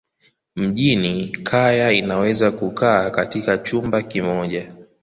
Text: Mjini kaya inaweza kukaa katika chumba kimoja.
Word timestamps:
Mjini 0.55 1.27
kaya 1.27 1.91
inaweza 1.91 2.51
kukaa 2.51 3.09
katika 3.09 3.57
chumba 3.57 4.01
kimoja. 4.01 4.73